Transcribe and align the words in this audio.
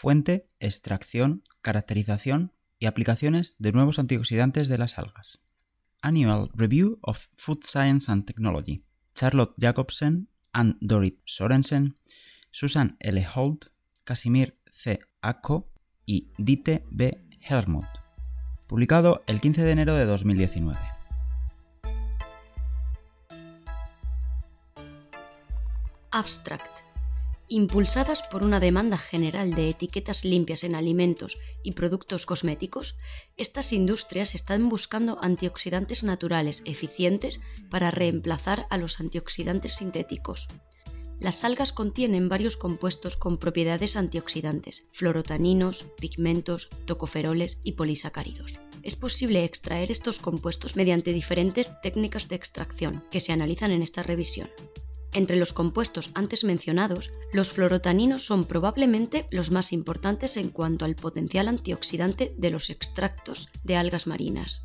fuente, 0.00 0.46
extracción, 0.60 1.42
caracterización 1.60 2.54
y 2.78 2.86
aplicaciones 2.86 3.56
de 3.58 3.72
nuevos 3.72 3.98
antioxidantes 3.98 4.68
de 4.68 4.78
las 4.78 4.98
algas. 4.98 5.42
Annual 6.00 6.48
Review 6.54 6.98
of 7.02 7.26
Food 7.36 7.58
Science 7.64 8.10
and 8.10 8.24
Technology. 8.24 8.82
Charlotte 9.14 9.52
Jacobsen, 9.58 10.30
Ann 10.54 10.78
Dorit 10.80 11.20
Sorensen, 11.26 11.96
Susan 12.50 12.96
L. 13.00 13.26
Holt, 13.34 13.66
Casimir 14.04 14.58
C. 14.70 15.00
Akko 15.20 15.70
y 16.06 16.32
Dite 16.38 16.82
B. 16.90 17.20
Helmut. 17.42 17.84
Publicado 18.68 19.22
el 19.26 19.38
15 19.38 19.64
de 19.64 19.70
enero 19.70 19.94
de 19.94 20.06
2019. 20.06 20.80
Abstract. 26.12 26.89
Impulsadas 27.52 28.22
por 28.22 28.44
una 28.44 28.60
demanda 28.60 28.96
general 28.96 29.54
de 29.54 29.70
etiquetas 29.70 30.24
limpias 30.24 30.62
en 30.62 30.76
alimentos 30.76 31.36
y 31.64 31.72
productos 31.72 32.24
cosméticos, 32.24 32.94
estas 33.36 33.72
industrias 33.72 34.36
están 34.36 34.68
buscando 34.68 35.18
antioxidantes 35.20 36.04
naturales 36.04 36.62
eficientes 36.64 37.40
para 37.68 37.90
reemplazar 37.90 38.68
a 38.70 38.76
los 38.76 39.00
antioxidantes 39.00 39.74
sintéticos. 39.74 40.46
Las 41.18 41.42
algas 41.42 41.72
contienen 41.72 42.28
varios 42.28 42.56
compuestos 42.56 43.16
con 43.16 43.36
propiedades 43.36 43.96
antioxidantes, 43.96 44.86
fluorotaninos, 44.92 45.86
pigmentos, 45.98 46.68
tocoferoles 46.84 47.58
y 47.64 47.72
polisacáridos. 47.72 48.60
Es 48.84 48.94
posible 48.94 49.42
extraer 49.42 49.90
estos 49.90 50.20
compuestos 50.20 50.76
mediante 50.76 51.12
diferentes 51.12 51.72
técnicas 51.82 52.28
de 52.28 52.36
extracción 52.36 53.02
que 53.10 53.18
se 53.18 53.32
analizan 53.32 53.72
en 53.72 53.82
esta 53.82 54.04
revisión. 54.04 54.48
Entre 55.12 55.36
los 55.36 55.52
compuestos 55.52 56.10
antes 56.14 56.44
mencionados, 56.44 57.10
los 57.32 57.50
fluorotaninos 57.50 58.24
son 58.24 58.44
probablemente 58.44 59.26
los 59.30 59.50
más 59.50 59.72
importantes 59.72 60.36
en 60.36 60.50
cuanto 60.50 60.84
al 60.84 60.94
potencial 60.94 61.48
antioxidante 61.48 62.32
de 62.36 62.50
los 62.50 62.70
extractos 62.70 63.48
de 63.64 63.76
algas 63.76 64.06
marinas. 64.06 64.62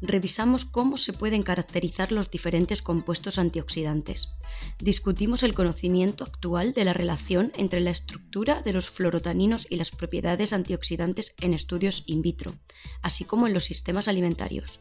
Revisamos 0.00 0.64
cómo 0.64 0.96
se 0.96 1.12
pueden 1.12 1.42
caracterizar 1.42 2.12
los 2.12 2.30
diferentes 2.30 2.82
compuestos 2.82 3.38
antioxidantes. 3.38 4.36
Discutimos 4.78 5.42
el 5.42 5.54
conocimiento 5.54 6.24
actual 6.24 6.74
de 6.74 6.84
la 6.84 6.92
relación 6.92 7.52
entre 7.56 7.80
la 7.80 7.90
estructura 7.90 8.60
de 8.60 8.72
los 8.72 8.88
fluorotaninos 8.88 9.66
y 9.70 9.76
las 9.76 9.90
propiedades 9.90 10.52
antioxidantes 10.52 11.36
en 11.40 11.54
estudios 11.54 12.02
in 12.06 12.22
vitro, 12.22 12.54
así 13.02 13.24
como 13.24 13.46
en 13.46 13.54
los 13.54 13.64
sistemas 13.64 14.08
alimentarios. 14.08 14.80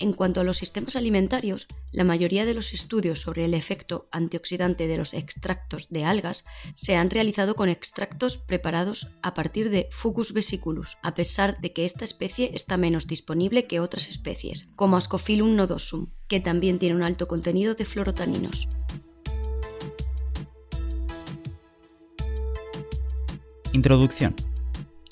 En 0.00 0.14
cuanto 0.14 0.40
a 0.40 0.44
los 0.44 0.56
sistemas 0.56 0.96
alimentarios, 0.96 1.68
la 1.92 2.04
mayoría 2.04 2.46
de 2.46 2.54
los 2.54 2.72
estudios 2.72 3.20
sobre 3.20 3.44
el 3.44 3.52
efecto 3.52 4.08
antioxidante 4.12 4.86
de 4.86 4.96
los 4.96 5.12
extractos 5.12 5.88
de 5.90 6.04
algas 6.04 6.46
se 6.74 6.96
han 6.96 7.10
realizado 7.10 7.54
con 7.54 7.68
extractos 7.68 8.38
preparados 8.38 9.08
a 9.20 9.34
partir 9.34 9.68
de 9.68 9.88
Fucus 9.90 10.32
vesiculus, 10.32 10.96
a 11.02 11.12
pesar 11.12 11.60
de 11.60 11.74
que 11.74 11.84
esta 11.84 12.06
especie 12.06 12.50
está 12.54 12.78
menos 12.78 13.06
disponible 13.06 13.66
que 13.66 13.78
otras 13.78 14.08
especies, 14.08 14.72
como 14.74 14.96
Ascophyllum 14.96 15.54
nodosum, 15.54 16.06
que 16.28 16.40
también 16.40 16.78
tiene 16.78 16.96
un 16.96 17.02
alto 17.02 17.28
contenido 17.28 17.74
de 17.74 17.84
fluorotaninos. 17.84 18.68
Introducción. 23.74 24.34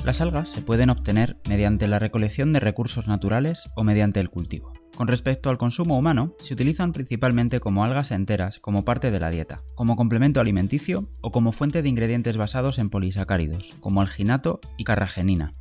Las 0.03 0.23
algas 0.23 0.49
se 0.49 0.63
pueden 0.63 0.89
obtener 0.89 1.37
mediante 1.47 1.89
la 1.89 1.99
recolección 1.99 2.55
de 2.55 2.61
recursos 2.61 3.07
naturales 3.07 3.69
o 3.77 3.85
mediante 3.85 4.21
el 4.21 4.31
cultivo. 4.31 4.78
Con 4.99 5.07
respecto 5.07 5.49
al 5.49 5.59
consumo 5.59 5.97
humano, 5.97 6.35
se 6.41 6.55
utilizan 6.55 6.93
principalmente 6.93 7.61
como 7.61 7.85
algas 7.85 8.11
enteras, 8.11 8.59
como 8.59 8.85
parte 8.85 9.13
de 9.13 9.21
la 9.21 9.31
dieta, 9.31 9.63
como 9.77 9.95
complemento 9.95 10.41
alimenticio 10.41 11.09
o 11.21 11.31
como 11.31 11.53
fuente 11.53 11.83
de 11.83 11.89
ingredientes 11.89 12.37
basados 12.37 12.81
en 12.81 12.91
polisacáridos, 12.91 13.77
como 13.79 14.01
alginato 14.01 14.59
y 14.77 14.83
carragenina. 14.83 15.53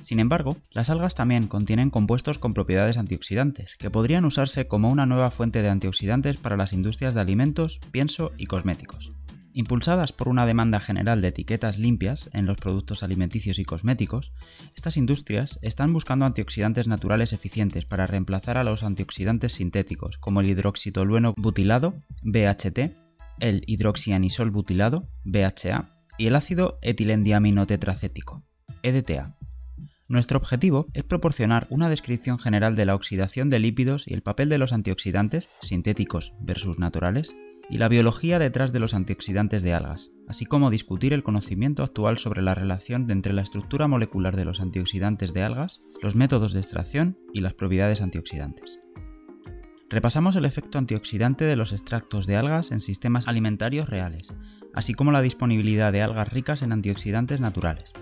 Sin 0.00 0.20
embargo, 0.20 0.56
las 0.70 0.90
algas 0.90 1.16
también 1.16 1.48
contienen 1.48 1.90
compuestos 1.90 2.38
con 2.38 2.54
propiedades 2.54 2.98
antioxidantes, 2.98 3.74
que 3.76 3.90
podrían 3.90 4.24
usarse 4.24 4.68
como 4.68 4.90
una 4.90 5.06
nueva 5.06 5.32
fuente 5.32 5.60
de 5.60 5.68
antioxidantes 5.68 6.36
para 6.36 6.56
las 6.56 6.72
industrias 6.72 7.16
de 7.16 7.22
alimentos, 7.22 7.80
pienso 7.90 8.30
y 8.38 8.46
cosméticos. 8.46 9.10
Impulsadas 9.52 10.12
por 10.12 10.28
una 10.28 10.46
demanda 10.46 10.78
general 10.78 11.20
de 11.20 11.28
etiquetas 11.28 11.78
limpias 11.78 12.30
en 12.32 12.46
los 12.46 12.56
productos 12.56 13.02
alimenticios 13.02 13.58
y 13.58 13.64
cosméticos, 13.64 14.32
estas 14.76 14.96
industrias 14.96 15.58
están 15.62 15.92
buscando 15.92 16.24
antioxidantes 16.24 16.86
naturales 16.86 17.32
eficientes 17.32 17.84
para 17.84 18.06
reemplazar 18.06 18.58
a 18.58 18.64
los 18.64 18.84
antioxidantes 18.84 19.54
sintéticos 19.54 20.18
como 20.18 20.40
el 20.40 20.50
hidroxitolueno 20.50 21.34
butilado, 21.36 21.98
BHT, 22.22 22.94
el 23.40 23.64
hidroxianisol 23.66 24.50
butilado, 24.50 25.08
BHA, 25.24 25.96
y 26.16 26.26
el 26.26 26.36
ácido 26.36 26.78
etilendiaminotetracético, 26.82 28.44
EDTA. 28.82 29.36
Nuestro 30.06 30.38
objetivo 30.38 30.86
es 30.92 31.04
proporcionar 31.04 31.66
una 31.70 31.88
descripción 31.88 32.38
general 32.38 32.76
de 32.76 32.84
la 32.84 32.94
oxidación 32.94 33.48
de 33.48 33.60
lípidos 33.60 34.06
y 34.06 34.14
el 34.14 34.22
papel 34.22 34.48
de 34.48 34.58
los 34.58 34.72
antioxidantes, 34.72 35.48
sintéticos 35.60 36.34
versus 36.40 36.78
naturales, 36.78 37.34
y 37.70 37.78
la 37.78 37.88
biología 37.88 38.40
detrás 38.40 38.72
de 38.72 38.80
los 38.80 38.94
antioxidantes 38.94 39.62
de 39.62 39.72
algas, 39.72 40.10
así 40.28 40.44
como 40.44 40.70
discutir 40.70 41.12
el 41.12 41.22
conocimiento 41.22 41.84
actual 41.84 42.18
sobre 42.18 42.42
la 42.42 42.54
relación 42.54 43.08
entre 43.10 43.32
la 43.32 43.42
estructura 43.42 43.86
molecular 43.86 44.36
de 44.36 44.44
los 44.44 44.60
antioxidantes 44.60 45.32
de 45.32 45.44
algas, 45.44 45.82
los 46.02 46.16
métodos 46.16 46.52
de 46.52 46.60
extracción 46.60 47.16
y 47.32 47.40
las 47.40 47.54
propiedades 47.54 48.02
antioxidantes. 48.02 48.80
Repasamos 49.88 50.36
el 50.36 50.44
efecto 50.44 50.78
antioxidante 50.78 51.44
de 51.44 51.56
los 51.56 51.72
extractos 51.72 52.26
de 52.26 52.36
algas 52.36 52.72
en 52.72 52.80
sistemas 52.80 53.28
alimentarios 53.28 53.88
reales, 53.88 54.34
así 54.74 54.94
como 54.94 55.12
la 55.12 55.22
disponibilidad 55.22 55.92
de 55.92 56.02
algas 56.02 56.32
ricas 56.32 56.62
en 56.62 56.72
antioxidantes 56.72 57.40
naturales, 57.40 57.92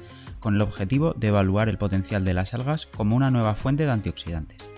con 0.40 0.54
el 0.54 0.62
objetivo 0.62 1.12
de 1.14 1.28
evaluar 1.28 1.68
el 1.68 1.78
potencial 1.78 2.24
de 2.24 2.34
las 2.34 2.54
algas 2.54 2.86
como 2.86 3.16
una 3.16 3.30
nueva 3.30 3.54
fuente 3.54 3.84
de 3.84 3.90
antioxidantes. 3.90 4.70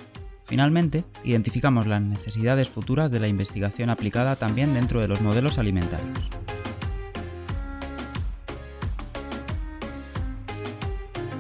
Finalmente, 0.51 1.05
identificamos 1.23 1.87
las 1.87 2.03
necesidades 2.03 2.69
futuras 2.69 3.13
de 3.13 3.21
la 3.21 3.29
investigación 3.29 3.89
aplicada 3.89 4.35
también 4.35 4.75
dentro 4.75 5.01
de 5.01 5.07
los 5.07 5.21
modelos 5.21 5.59
alimentarios. 5.59 6.29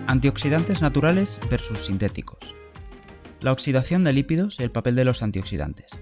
Antioxidantes 0.06 0.81
naturales 0.81 1.41
versus 1.50 1.81
sintéticos. 1.81 2.54
La 3.41 3.50
oxidación 3.50 4.04
de 4.04 4.12
lípidos 4.12 4.60
y 4.60 4.62
el 4.62 4.70
papel 4.70 4.94
de 4.94 5.04
los 5.04 5.25
antioxidantes. 5.25 6.00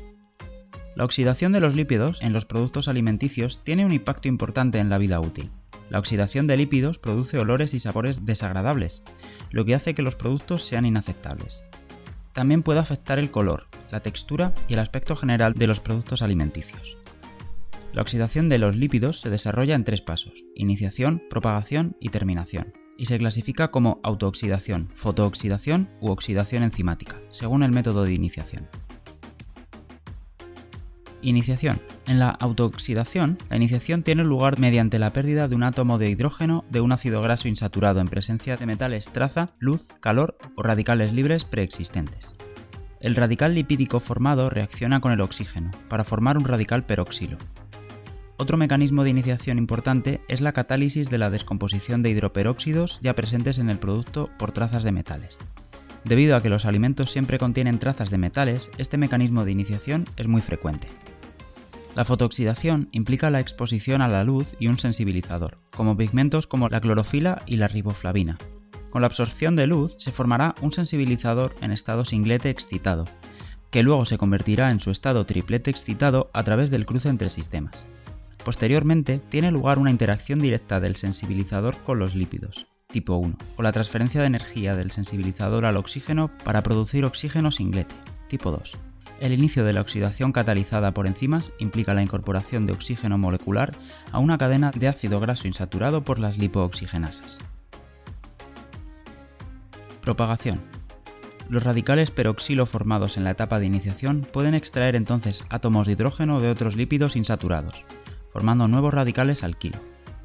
La 0.95 1.07
oxidación 1.07 1.53
de 1.53 1.61
los 1.61 1.75
lípidos 1.75 2.21
en 2.21 2.35
los 2.35 2.45
productos 2.45 2.89
alimenticios 2.89 3.65
tiene 3.65 3.87
un 3.87 3.95
impacto 3.95 4.29
importante 4.29 4.81
en 4.81 4.91
la 4.91 4.99
vida 4.99 5.19
útil. 5.19 5.51
La 5.89 5.99
oxidación 5.99 6.47
de 6.47 6.59
lípidos 6.59 6.99
produce 6.99 7.39
olores 7.39 7.73
y 7.73 7.81
sabores 7.81 8.27
desagradables, 8.27 9.03
lo 9.51 9.65
que 9.65 9.75
hace 9.75 9.95
que 9.95 10.03
los 10.03 10.17
productos 10.17 10.63
sean 10.63 10.85
inaceptables. 10.85 11.65
También 12.39 12.63
puede 12.63 12.79
afectar 12.79 13.19
el 13.19 13.33
color, 13.33 13.67
la 13.91 13.99
textura 13.99 14.55
y 14.69 14.75
el 14.75 14.79
aspecto 14.79 15.17
general 15.17 15.55
de 15.55 15.67
los 15.67 15.81
productos 15.81 16.23
alimenticios. 16.23 16.97
La 17.93 18.01
oxidación 18.01 18.49
de 18.49 18.59
los 18.59 18.77
lípidos 18.77 19.19
se 19.19 19.29
desarrolla 19.29 19.75
en 19.75 19.83
tres 19.83 20.03
pasos, 20.03 20.45
iniciación, 20.55 21.21
propagación 21.29 21.97
y 21.99 22.11
terminación, 22.11 22.73
y 22.97 23.07
se 23.07 23.19
clasifica 23.19 23.73
como 23.73 23.99
autooxidación, 24.05 24.87
fotooxidación 24.93 25.89
u 26.01 26.11
oxidación 26.11 26.63
enzimática, 26.63 27.21
según 27.29 27.65
el 27.65 27.73
método 27.73 28.05
de 28.05 28.13
iniciación. 28.13 28.69
Iniciación. 31.21 31.81
En 32.07 32.21
la 32.21 32.31
autooxidación, 32.31 33.39
la 33.51 33.57
iniciación 33.57 34.05
tiene 34.05 34.23
lugar 34.23 34.61
mediante 34.61 35.01
la 35.01 35.13
pérdida 35.13 35.49
de 35.49 35.57
un 35.57 35.65
átomo 35.65 35.99
de 35.99 36.09
hidrógeno 36.09 36.65
de 36.71 36.81
un 36.81 36.93
ácido 36.93 37.21
graso 37.23 37.49
insaturado 37.49 38.01
en 38.01 38.09
presencia 38.09 38.57
de 38.57 38.67
metales 38.67 39.11
traza, 39.11 39.51
luz, 39.59 39.89
calor 40.01 40.39
o 40.55 40.63
radicales 40.63 41.13
libres 41.13 41.45
preexistentes. 41.45 42.37
El 43.01 43.17
radical 43.17 43.55
lipídico 43.55 43.99
formado 43.99 44.49
reacciona 44.49 45.01
con 45.01 45.11
el 45.11 45.21
oxígeno 45.21 45.73
para 45.89 46.05
formar 46.05 46.39
un 46.39 46.45
radical 46.45 46.85
peroxilo. 46.87 47.37
Otro 48.37 48.57
mecanismo 48.57 49.03
de 49.03 49.11
iniciación 49.11 49.59
importante 49.59 50.21
es 50.29 50.41
la 50.41 50.53
catálisis 50.53 51.11
de 51.11 51.19
la 51.19 51.31
descomposición 51.31 52.03
de 52.03 52.11
hidroperóxidos 52.11 53.01
ya 53.03 53.17
presentes 53.17 53.59
en 53.59 53.71
el 53.71 53.81
producto 53.81 54.31
por 54.39 54.53
trazas 54.53 54.85
de 54.85 54.93
metales. 54.93 55.39
Debido 56.05 56.37
a 56.37 56.43
que 56.43 56.49
los 56.49 56.65
alimentos 56.65 57.11
siempre 57.11 57.39
contienen 57.39 57.81
trazas 57.81 58.11
de 58.11 58.19
metales, 58.19 58.71
este 58.79 58.97
mecanismo 58.97 59.45
de 59.45 59.51
iniciación 59.51 60.07
es 60.17 60.29
muy 60.29 60.43
frecuente. 60.43 60.87
La 61.99 62.05
fotooxidación 62.05 62.89
implica 62.93 63.29
la 63.29 63.41
exposición 63.41 64.03
a 64.03 64.07
la 64.07 64.23
luz 64.23 64.55
y 64.61 64.69
un 64.69 64.79
sensibilizador, 64.79 65.59
como 65.73 65.97
pigmentos 65.97 66.47
como 66.47 66.69
la 66.69 66.81
clorofila 66.81 67.43
y 67.45 67.57
la 67.57 67.67
riboflavina. 67.67 68.39
Con 68.91 69.03
la 69.03 69.07
absorción 69.07 69.57
de 69.57 69.67
luz 69.67 69.97
se 69.99 70.13
formará 70.13 70.55
un 70.61 70.71
sensibilizador 70.71 71.57
en 71.61 71.73
estado 71.73 72.05
singlete 72.05 72.51
excitado, 72.51 73.07
que 73.73 73.83
luego 73.83 74.05
se 74.05 74.17
convertirá 74.17 74.71
en 74.71 74.79
su 74.79 74.93
estado 74.93 75.27
triplete 75.27 75.73
excitado 75.73 76.31
a 76.35 76.45
través 76.45 76.71
del 76.71 76.87
cruce 76.87 77.09
entre 77.09 77.31
sistemas. 77.31 77.85
Posteriormente, 78.45 79.19
tiene 79.19 79.51
lugar 79.51 79.81
una 79.81 79.91
interacción 79.91 80.39
directa 80.39 80.79
del 80.79 80.95
sensibilizador 80.95 81.83
con 81.83 81.99
los 81.99 82.15
lípidos, 82.15 82.69
tipo 82.93 83.17
1, 83.17 83.37
o 83.57 83.63
la 83.65 83.73
transferencia 83.73 84.21
de 84.21 84.29
energía 84.29 84.77
del 84.77 84.93
sensibilizador 84.93 85.65
al 85.65 85.77
oxígeno 85.77 86.31
para 86.45 86.63
producir 86.63 87.05
oxígeno 87.05 87.51
singlete, 87.51 87.97
tipo 88.29 88.53
2. 88.53 88.79
El 89.21 89.33
inicio 89.33 89.65
de 89.65 89.73
la 89.73 89.81
oxidación 89.81 90.33
catalizada 90.33 90.95
por 90.95 91.07
enzimas 91.07 91.53
implica 91.59 91.95
la 91.95 92.03
incorporación 92.03 92.67
de 92.67 92.73
oxígeno 92.73 93.19
molecular 93.19 93.75
a 94.13 94.21
una 94.21 94.39
cadena 94.39 94.71
de 94.71 94.87
ácido 94.87 95.19
graso 95.19 95.49
insaturado 95.49 96.05
por 96.05 96.19
las 96.19 96.39
lipooxigenasas. 96.39 97.39
Propagación. 100.03 100.61
Los 101.49 101.65
radicales 101.65 102.11
peroxilo 102.11 102.67
formados 102.67 103.17
en 103.17 103.25
la 103.25 103.31
etapa 103.31 103.59
de 103.59 103.67
iniciación 103.67 104.27
pueden 104.33 104.55
extraer 104.55 104.95
entonces 104.95 105.43
átomos 105.51 105.87
de 105.87 105.95
hidrógeno 105.95 106.41
de 106.41 106.51
otros 106.51 106.77
lípidos 106.77 107.17
insaturados, 107.17 107.87
formando 108.29 108.69
nuevos 108.69 108.95
radicales 108.95 109.43
alquilo. 109.43 109.79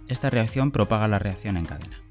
Esta 0.08 0.30
reacción 0.30 0.72
propaga 0.72 1.08
la 1.08 1.20
reacción 1.20 1.58
en 1.58 1.66
cadena. 1.66 2.02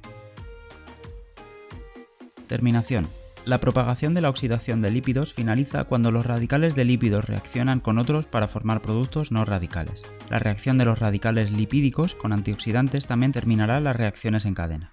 Terminación. 2.46 3.06
La 3.44 3.59
propagación 3.59 4.15
de 4.15 4.21
la 4.21 4.31
oxidación 4.31 4.81
de 4.81 4.93
lípidos 4.93 5.35
finaliza 5.35 5.83
cuando 5.83 6.12
los 6.12 6.25
radicales 6.25 6.77
de 6.77 6.85
lípidos 6.85 7.25
reaccionan 7.25 7.81
con 7.81 7.99
otros 7.99 8.29
para 8.29 8.47
formar 8.47 8.83
productos 8.83 9.33
no 9.33 9.44
radicales. 9.44 10.06
La 10.31 10.39
reacción 10.39 10.79
de 10.79 10.85
los 10.85 11.00
radicales 11.00 11.50
lipídicos 11.50 12.15
con 12.15 12.33
antioxidantes 12.33 13.06
también 13.06 13.33
terminará 13.33 13.81
las 13.81 13.97
reacciones 13.97 14.44
en 14.47 14.55
cadena. 14.55 14.93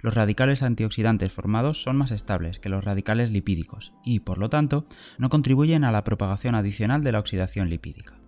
Los 0.00 0.14
radicales 0.14 0.64
antioxidantes 0.64 1.32
formados 1.32 1.80
son 1.80 1.96
más 1.96 2.10
estables 2.10 2.58
que 2.58 2.68
los 2.68 2.84
radicales 2.84 3.30
lipídicos 3.30 3.92
y, 4.04 4.18
por 4.18 4.38
lo 4.38 4.48
tanto, 4.48 4.86
no 5.16 5.28
contribuyen 5.28 5.84
a 5.84 5.92
la 5.92 6.02
propagación 6.02 6.56
adicional 6.56 7.04
de 7.04 7.12
la 7.12 7.20
oxidación 7.20 7.70
lipídica. 7.70 8.18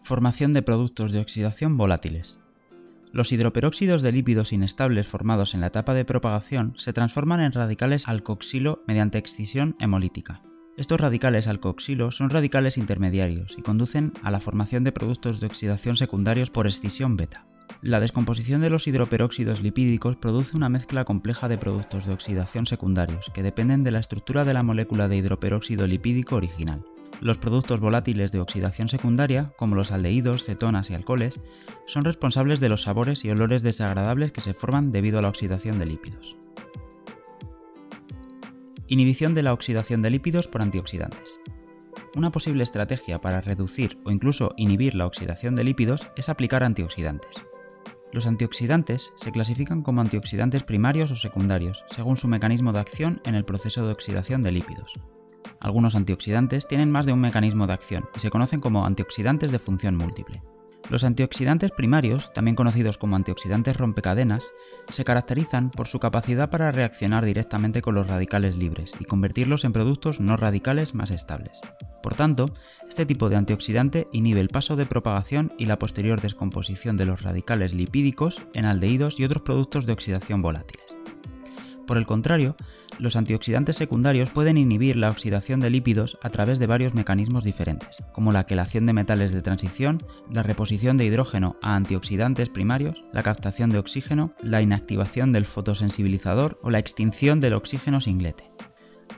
Formación 0.00 0.52
de 0.52 0.62
productos 0.62 1.12
de 1.12 1.20
oxidación 1.20 1.76
volátiles. 1.76 2.40
Los 3.12 3.30
hidroperóxidos 3.30 4.00
de 4.00 4.10
lípidos 4.10 4.54
inestables 4.54 5.06
formados 5.06 5.52
en 5.52 5.60
la 5.60 5.66
etapa 5.66 5.92
de 5.92 6.06
propagación 6.06 6.72
se 6.76 6.94
transforman 6.94 7.42
en 7.42 7.52
radicales 7.52 8.08
alcoxilo 8.08 8.80
mediante 8.86 9.18
excisión 9.18 9.76
hemolítica. 9.80 10.40
Estos 10.78 10.98
radicales 10.98 11.46
alcoxilo 11.46 12.10
son 12.10 12.30
radicales 12.30 12.78
intermediarios 12.78 13.56
y 13.58 13.62
conducen 13.62 14.14
a 14.22 14.30
la 14.30 14.40
formación 14.40 14.82
de 14.82 14.92
productos 14.92 15.40
de 15.40 15.46
oxidación 15.46 15.96
secundarios 15.96 16.48
por 16.48 16.66
escisión 16.66 17.18
beta. 17.18 17.46
La 17.82 18.00
descomposición 18.00 18.62
de 18.62 18.70
los 18.70 18.86
hidroperóxidos 18.86 19.60
lipídicos 19.60 20.16
produce 20.16 20.56
una 20.56 20.70
mezcla 20.70 21.04
compleja 21.04 21.48
de 21.48 21.58
productos 21.58 22.06
de 22.06 22.14
oxidación 22.14 22.64
secundarios 22.64 23.30
que 23.34 23.42
dependen 23.42 23.84
de 23.84 23.90
la 23.90 23.98
estructura 23.98 24.46
de 24.46 24.54
la 24.54 24.62
molécula 24.62 25.08
de 25.08 25.18
hidroperóxido 25.18 25.86
lipídico 25.86 26.36
original. 26.36 26.82
Los 27.22 27.38
productos 27.38 27.78
volátiles 27.78 28.32
de 28.32 28.40
oxidación 28.40 28.88
secundaria, 28.88 29.52
como 29.56 29.76
los 29.76 29.92
aldehídos, 29.92 30.44
cetonas 30.44 30.90
y 30.90 30.94
alcoholes, 30.94 31.40
son 31.86 32.04
responsables 32.04 32.58
de 32.58 32.68
los 32.68 32.82
sabores 32.82 33.24
y 33.24 33.30
olores 33.30 33.62
desagradables 33.62 34.32
que 34.32 34.40
se 34.40 34.54
forman 34.54 34.90
debido 34.90 35.20
a 35.20 35.22
la 35.22 35.28
oxidación 35.28 35.78
de 35.78 35.86
lípidos. 35.86 36.36
Inhibición 38.88 39.34
de 39.34 39.44
la 39.44 39.52
oxidación 39.52 40.02
de 40.02 40.10
lípidos 40.10 40.48
por 40.48 40.62
antioxidantes. 40.62 41.38
Una 42.16 42.32
posible 42.32 42.64
estrategia 42.64 43.20
para 43.20 43.40
reducir 43.40 44.00
o 44.04 44.10
incluso 44.10 44.50
inhibir 44.56 44.96
la 44.96 45.06
oxidación 45.06 45.54
de 45.54 45.62
lípidos 45.62 46.08
es 46.16 46.28
aplicar 46.28 46.64
antioxidantes. 46.64 47.44
Los 48.12 48.26
antioxidantes 48.26 49.12
se 49.14 49.30
clasifican 49.30 49.82
como 49.82 50.00
antioxidantes 50.00 50.64
primarios 50.64 51.12
o 51.12 51.16
secundarios, 51.16 51.84
según 51.86 52.16
su 52.16 52.26
mecanismo 52.26 52.72
de 52.72 52.80
acción 52.80 53.22
en 53.24 53.36
el 53.36 53.44
proceso 53.44 53.86
de 53.86 53.92
oxidación 53.92 54.42
de 54.42 54.50
lípidos. 54.50 54.98
Algunos 55.62 55.94
antioxidantes 55.94 56.66
tienen 56.66 56.90
más 56.90 57.06
de 57.06 57.12
un 57.12 57.20
mecanismo 57.20 57.68
de 57.68 57.72
acción 57.72 58.08
y 58.16 58.18
se 58.18 58.30
conocen 58.30 58.58
como 58.58 58.84
antioxidantes 58.84 59.52
de 59.52 59.60
función 59.60 59.94
múltiple. 59.96 60.42
Los 60.90 61.04
antioxidantes 61.04 61.70
primarios, 61.70 62.32
también 62.32 62.56
conocidos 62.56 62.98
como 62.98 63.14
antioxidantes 63.14 63.76
rompecadenas, 63.76 64.52
se 64.88 65.04
caracterizan 65.04 65.70
por 65.70 65.86
su 65.86 66.00
capacidad 66.00 66.50
para 66.50 66.72
reaccionar 66.72 67.24
directamente 67.24 67.80
con 67.80 67.94
los 67.94 68.08
radicales 68.08 68.56
libres 68.56 68.94
y 68.98 69.04
convertirlos 69.04 69.64
en 69.64 69.72
productos 69.72 70.18
no 70.18 70.36
radicales 70.36 70.96
más 70.96 71.12
estables. 71.12 71.60
Por 72.02 72.14
tanto, 72.14 72.50
este 72.88 73.06
tipo 73.06 73.28
de 73.28 73.36
antioxidante 73.36 74.08
inhibe 74.12 74.40
el 74.40 74.48
paso 74.48 74.74
de 74.74 74.86
propagación 74.86 75.52
y 75.58 75.66
la 75.66 75.78
posterior 75.78 76.20
descomposición 76.20 76.96
de 76.96 77.06
los 77.06 77.22
radicales 77.22 77.72
lipídicos 77.72 78.42
en 78.52 78.64
aldehídos 78.64 79.20
y 79.20 79.24
otros 79.24 79.44
productos 79.44 79.86
de 79.86 79.92
oxidación 79.92 80.42
volátiles. 80.42 81.01
Por 81.86 81.98
el 81.98 82.06
contrario, 82.06 82.56
los 82.98 83.16
antioxidantes 83.16 83.76
secundarios 83.76 84.30
pueden 84.30 84.56
inhibir 84.56 84.96
la 84.96 85.10
oxidación 85.10 85.60
de 85.60 85.70
lípidos 85.70 86.18
a 86.22 86.30
través 86.30 86.58
de 86.58 86.66
varios 86.66 86.94
mecanismos 86.94 87.44
diferentes, 87.44 88.02
como 88.12 88.32
la 88.32 88.44
quelación 88.44 88.86
de 88.86 88.92
metales 88.92 89.32
de 89.32 89.42
transición, 89.42 90.00
la 90.30 90.42
reposición 90.42 90.96
de 90.96 91.06
hidrógeno 91.06 91.56
a 91.60 91.74
antioxidantes 91.74 92.48
primarios, 92.48 93.04
la 93.12 93.22
captación 93.22 93.70
de 93.70 93.78
oxígeno, 93.78 94.34
la 94.42 94.62
inactivación 94.62 95.32
del 95.32 95.44
fotosensibilizador 95.44 96.58
o 96.62 96.70
la 96.70 96.78
extinción 96.78 97.40
del 97.40 97.54
oxígeno 97.54 98.00
singlete. 98.00 98.50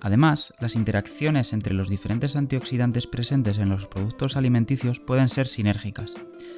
Además, 0.00 0.52
las 0.61 0.75
interacciones 0.75 1.52
entre 1.52 1.75
los 1.75 1.88
diferentes 1.88 2.37
antioxidantes 2.37 3.06
presentes 3.06 3.58
en 3.58 3.70
los 3.70 3.87
productos 3.87 4.37
alimenticios 4.37 5.00
pueden 5.00 5.28
ser 5.28 5.49
sinérgicas, 5.49 6.16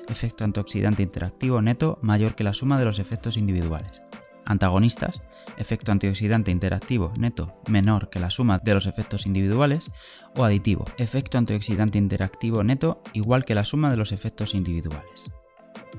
efecto 0.09 0.45
antioxidante 0.45 1.03
interactivo 1.03 1.63
neto 1.63 1.99
mayor 2.03 2.35
que 2.35 2.45
la 2.45 2.55
suma 2.55 2.79
de 2.79 2.87
los 2.87 2.99
efectos 2.99 3.37
individuales 3.37 4.03
antagonistas, 4.47 5.23
efecto 5.59 5.93
antioxidante 5.93 6.51
interactivo 6.51 7.13
neto 7.17 7.61
menor 7.69 8.09
que 8.09 8.21
la 8.21 8.31
suma 8.31 8.59
de 8.59 8.75
los 8.75 8.87
efectos 8.87 9.27
individuales, 9.27 9.91
o 10.35 10.45
aditivo, 10.45 10.87
efecto 10.99 11.39
antioxidante 11.39 11.99
interactivo 11.99 12.65
neto 12.65 13.03
igual 13.13 13.45
que 13.45 13.55
la 13.55 13.65
suma 13.65 13.91
de 13.91 13.97
los 13.97 14.13
efectos 14.13 14.55
individuales. 14.55 15.31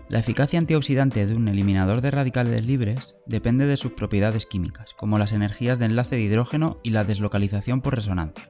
La 0.09 0.19
eficacia 0.19 0.59
antioxidante 0.59 1.25
de 1.25 1.35
un 1.35 1.47
eliminador 1.47 2.01
de 2.01 2.11
radicales 2.11 2.65
libres 2.65 3.15
depende 3.25 3.65
de 3.65 3.77
sus 3.77 3.91
propiedades 3.91 4.45
químicas, 4.45 4.93
como 4.93 5.17
las 5.17 5.33
energías 5.33 5.79
de 5.79 5.85
enlace 5.85 6.15
de 6.15 6.21
hidrógeno 6.21 6.79
y 6.83 6.91
la 6.91 7.03
deslocalización 7.03 7.81
por 7.81 7.95
resonancia. 7.95 8.49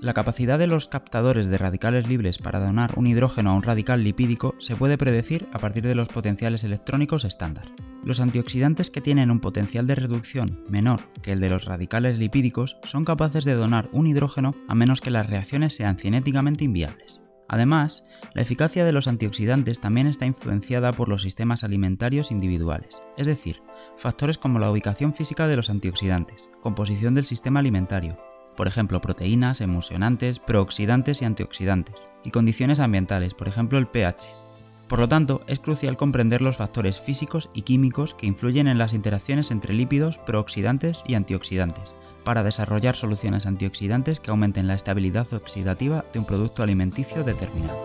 La 0.00 0.14
capacidad 0.14 0.58
de 0.58 0.66
los 0.66 0.88
captadores 0.88 1.46
de 1.46 1.58
radicales 1.58 2.06
libres 2.06 2.38
para 2.38 2.60
donar 2.60 2.92
un 2.96 3.06
hidrógeno 3.06 3.50
a 3.50 3.54
un 3.54 3.62
radical 3.62 4.04
lipídico 4.04 4.54
se 4.58 4.76
puede 4.76 4.98
predecir 4.98 5.48
a 5.52 5.58
partir 5.58 5.84
de 5.84 5.94
los 5.94 6.08
potenciales 6.08 6.64
electrónicos 6.64 7.24
estándar. 7.24 7.66
Los 8.06 8.20
antioxidantes 8.20 8.92
que 8.92 9.00
tienen 9.00 9.32
un 9.32 9.40
potencial 9.40 9.88
de 9.88 9.96
reducción 9.96 10.60
menor 10.68 11.10
que 11.22 11.32
el 11.32 11.40
de 11.40 11.50
los 11.50 11.64
radicales 11.64 12.20
lipídicos 12.20 12.76
son 12.84 13.04
capaces 13.04 13.44
de 13.44 13.54
donar 13.54 13.88
un 13.90 14.06
hidrógeno 14.06 14.54
a 14.68 14.76
menos 14.76 15.00
que 15.00 15.10
las 15.10 15.28
reacciones 15.28 15.74
sean 15.74 15.98
cinéticamente 15.98 16.62
inviables. 16.62 17.24
Además, 17.48 18.04
la 18.32 18.42
eficacia 18.42 18.84
de 18.84 18.92
los 18.92 19.08
antioxidantes 19.08 19.80
también 19.80 20.06
está 20.06 20.24
influenciada 20.24 20.92
por 20.92 21.08
los 21.08 21.22
sistemas 21.22 21.64
alimentarios 21.64 22.30
individuales, 22.30 23.02
es 23.16 23.26
decir, 23.26 23.60
factores 23.96 24.38
como 24.38 24.60
la 24.60 24.70
ubicación 24.70 25.12
física 25.12 25.48
de 25.48 25.56
los 25.56 25.68
antioxidantes, 25.68 26.52
composición 26.62 27.12
del 27.12 27.24
sistema 27.24 27.58
alimentario, 27.58 28.20
por 28.56 28.68
ejemplo 28.68 29.00
proteínas, 29.00 29.60
emulsionantes, 29.60 30.38
prooxidantes 30.38 31.22
y 31.22 31.24
antioxidantes, 31.24 32.10
y 32.22 32.30
condiciones 32.30 32.78
ambientales, 32.78 33.34
por 33.34 33.48
ejemplo 33.48 33.78
el 33.78 33.88
pH. 33.88 34.45
Por 34.88 35.00
lo 35.00 35.08
tanto, 35.08 35.42
es 35.48 35.58
crucial 35.58 35.96
comprender 35.96 36.42
los 36.42 36.58
factores 36.58 37.00
físicos 37.00 37.48
y 37.52 37.62
químicos 37.62 38.14
que 38.14 38.26
influyen 38.26 38.68
en 38.68 38.78
las 38.78 38.94
interacciones 38.94 39.50
entre 39.50 39.74
lípidos, 39.74 40.18
prooxidantes 40.18 41.02
y 41.06 41.14
antioxidantes, 41.14 41.96
para 42.24 42.44
desarrollar 42.44 42.94
soluciones 42.94 43.46
antioxidantes 43.46 44.20
que 44.20 44.30
aumenten 44.30 44.68
la 44.68 44.74
estabilidad 44.74 45.32
oxidativa 45.32 46.04
de 46.12 46.20
un 46.20 46.24
producto 46.24 46.62
alimenticio 46.62 47.24
determinado. 47.24 47.82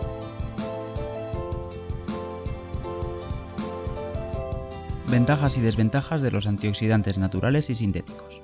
Ventajas 5.08 5.56
y 5.56 5.60
desventajas 5.60 6.22
de 6.22 6.30
los 6.30 6.46
antioxidantes 6.46 7.18
naturales 7.18 7.68
y 7.68 7.74
sintéticos. 7.74 8.42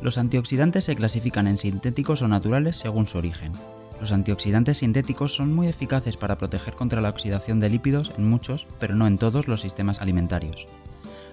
Los 0.00 0.18
antioxidantes 0.18 0.84
se 0.84 0.94
clasifican 0.94 1.48
en 1.48 1.58
sintéticos 1.58 2.22
o 2.22 2.28
naturales 2.28 2.76
según 2.76 3.06
su 3.06 3.18
origen. 3.18 3.52
Los 4.00 4.12
antioxidantes 4.12 4.78
sintéticos 4.78 5.34
son 5.34 5.52
muy 5.52 5.66
eficaces 5.66 6.16
para 6.16 6.38
proteger 6.38 6.74
contra 6.74 7.00
la 7.00 7.08
oxidación 7.08 7.58
de 7.60 7.68
lípidos 7.68 8.12
en 8.16 8.28
muchos, 8.28 8.68
pero 8.78 8.94
no 8.94 9.06
en 9.06 9.18
todos 9.18 9.48
los 9.48 9.60
sistemas 9.60 10.00
alimentarios. 10.00 10.68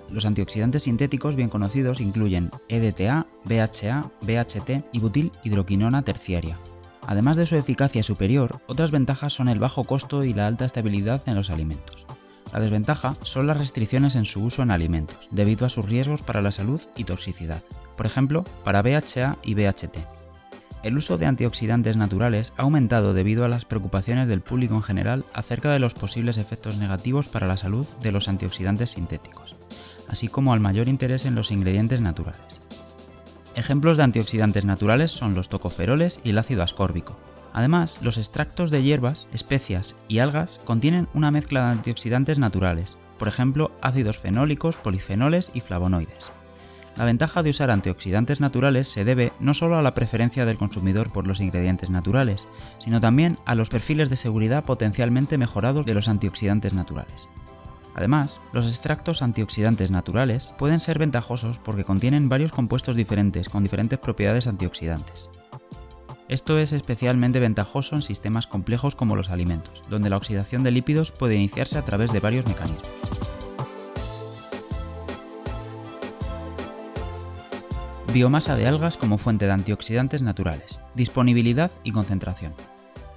Los 0.10 0.26
antioxidantes 0.26 0.84
sintéticos 0.84 1.36
bien 1.36 1.50
conocidos 1.50 2.00
incluyen 2.02 2.52
EDTA, 2.70 3.28
BHA, 3.44 4.12
BHT 4.22 4.86
y 4.94 5.00
butil 5.00 5.32
hidroquinona 5.44 6.04
terciaria. 6.04 6.60
Además 7.02 7.38
de 7.38 7.46
su 7.46 7.56
eficacia 7.56 8.02
superior, 8.02 8.62
otras 8.68 8.92
ventajas 8.92 9.34
son 9.34 9.48
el 9.48 9.60
bajo 9.60 9.84
costo 9.84 10.24
y 10.24 10.34
la 10.34 10.48
alta 10.48 10.66
estabilidad 10.66 11.22
en 11.28 11.36
los 11.36 11.50
alimentos. 11.50 12.08
La 12.52 12.60
desventaja 12.60 13.16
son 13.22 13.48
las 13.48 13.58
restricciones 13.58 14.16
en 14.16 14.26
su 14.26 14.44
uso 14.44 14.64
en 14.64 14.72
alimentos, 14.72 15.28
debido 15.32 15.66
a 15.66 15.70
sus 15.70 15.88
riesgos 15.88 16.22
para 16.22 16.42
la 16.42 16.52
salud 16.52 16.82
y 16.96 17.04
toxicidad, 17.04 17.62
por 17.98 18.06
ejemplo, 18.06 18.44
para 18.64 18.82
BHA 18.82 19.38
y 19.44 19.54
BHT. 19.56 20.25
El 20.86 20.98
uso 20.98 21.18
de 21.18 21.26
antioxidantes 21.26 21.98
naturales 21.98 22.54
ha 22.58 22.62
aumentado 22.62 23.16
debido 23.16 23.44
a 23.44 23.48
las 23.48 23.66
preocupaciones 23.66 24.28
del 24.28 24.42
público 24.42 24.76
en 24.76 24.84
general 24.84 25.26
acerca 25.34 25.74
de 25.74 25.80
los 25.80 25.96
posibles 25.96 26.38
efectos 26.38 26.78
negativos 26.78 27.28
para 27.28 27.48
la 27.48 27.58
salud 27.58 27.88
de 28.04 28.12
los 28.12 28.28
antioxidantes 28.28 28.92
sintéticos, 28.92 29.58
así 30.08 30.28
como 30.28 30.54
al 30.54 30.60
mayor 30.60 30.88
interés 30.88 31.26
en 31.26 31.34
los 31.34 31.50
ingredientes 31.50 32.02
naturales. 32.02 32.62
Ejemplos 33.56 33.98
de 33.98 34.04
antioxidantes 34.04 34.64
naturales 34.64 35.10
son 35.10 35.34
los 35.34 35.50
tocoferoles 35.50 36.20
y 36.24 36.30
el 36.30 36.38
ácido 36.38 36.62
ascórbico, 36.62 37.18
Además, 37.52 38.00
los 38.02 38.18
extractos 38.18 38.70
de 38.70 38.84
hierbas, 38.84 39.30
especias 39.32 39.96
y 40.10 40.20
algas 40.20 40.60
contienen 40.66 41.08
una 41.14 41.32
mezcla 41.32 41.64
de 41.66 41.72
antioxidantes 41.72 42.38
naturales, 42.38 43.00
por 43.18 43.30
ejemplo, 43.30 43.72
ácidos 43.82 44.20
fenólicos, 44.20 44.76
polifenoles 44.76 45.52
y 45.54 45.62
flavonoides. 45.62 46.34
La 46.96 47.04
ventaja 47.04 47.44
de 47.44 47.50
usar 47.50 47.72
antioxidantes 47.72 48.40
naturales 48.40 48.88
se 48.88 49.04
debe 49.04 49.34
no 49.40 49.54
solo 49.54 49.78
a 49.78 49.82
la 49.82 49.94
preferencia 49.94 50.46
del 50.46 50.58
consumidor 50.58 51.12
por 51.12 51.28
los 51.28 51.42
ingredientes 51.42 51.90
naturales, 51.90 52.48
sino 52.80 53.02
también 53.02 53.38
a 53.46 53.56
los 53.56 53.70
perfiles 53.70 54.10
de 54.10 54.16
seguridad 54.16 54.64
potencialmente 54.64 55.38
mejorados 55.38 55.86
de 55.86 55.94
los 55.94 56.08
antioxidantes 56.08 56.74
naturales. 56.74 57.28
Además, 57.96 58.42
los 58.54 58.68
extractos 58.68 59.22
antioxidantes 59.22 59.92
naturales 59.92 60.54
pueden 60.58 60.80
ser 60.80 61.00
ventajosos 61.00 61.60
porque 61.60 61.84
contienen 61.84 62.30
varios 62.30 62.52
compuestos 62.52 62.96
diferentes 62.96 63.50
con 63.50 63.64
diferentes 63.64 64.00
propiedades 64.00 64.48
antioxidantes. 64.48 65.30
Esto 66.28 66.58
es 66.58 66.72
especialmente 66.72 67.40
ventajoso 67.40 67.96
en 67.96 68.02
sistemas 68.02 68.48
complejos 68.48 68.96
como 68.96 69.16
los 69.16 69.30
alimentos, 69.30 69.84
donde 69.90 70.10
la 70.10 70.18
oxidación 70.18 70.64
de 70.64 70.72
lípidos 70.72 71.12
puede 71.12 71.36
iniciarse 71.36 71.78
a 71.78 71.86
través 71.86 72.12
de 72.12 72.20
varios 72.20 72.48
mecanismos. 72.48 72.90
Biomasa 78.16 78.56
de 78.56 78.66
algas 78.66 78.96
como 78.96 79.18
fuente 79.18 79.46
de 79.46 79.52
antioxidantes 79.52 80.22
naturales. 80.22 80.80
Disponibilidad 80.94 81.70
y 81.84 81.92
concentración. 81.92 82.54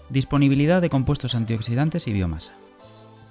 Disponibilidad 0.08 0.82
de 0.82 0.90
compuestos 0.90 1.36
antioxidantes 1.36 2.08
y 2.08 2.12
biomasa. 2.12 2.54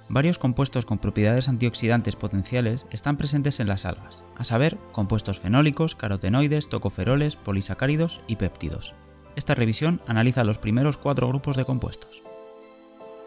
Varios 0.08 0.38
compuestos 0.38 0.86
con 0.86 0.96
propiedades 0.96 1.46
antioxidantes 1.46 2.16
potenciales 2.16 2.86
están 2.90 3.18
presentes 3.18 3.60
en 3.60 3.68
las 3.68 3.84
algas, 3.84 4.24
a 4.38 4.44
saber, 4.44 4.78
compuestos 4.92 5.40
fenólicos, 5.40 5.94
carotenoides, 5.94 6.70
tocoferoles, 6.70 7.36
polisacáridos 7.36 8.22
y 8.26 8.36
péptidos. 8.36 8.94
Esta 9.36 9.54
revisión 9.54 10.00
analiza 10.06 10.44
los 10.44 10.56
primeros 10.56 10.96
cuatro 10.96 11.28
grupos 11.28 11.58
de 11.58 11.66
compuestos. 11.66 12.22